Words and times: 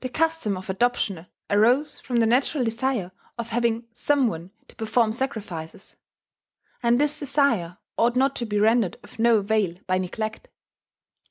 The 0.00 0.10
custom 0.10 0.58
of 0.58 0.68
adoption 0.68 1.24
arose 1.48 1.98
from 1.98 2.16
the 2.18 2.26
natural 2.26 2.62
desire 2.64 3.12
of 3.38 3.48
having 3.48 3.86
some 3.94 4.26
one 4.28 4.50
to 4.68 4.76
perform 4.76 5.14
sacrifices; 5.14 5.96
and 6.82 7.00
this 7.00 7.18
desire 7.18 7.78
ought 7.96 8.14
not 8.14 8.36
to 8.36 8.44
be 8.44 8.60
rendered 8.60 8.98
of 9.02 9.18
no 9.18 9.38
avail 9.38 9.78
by 9.86 9.96
neglect. 9.96 10.48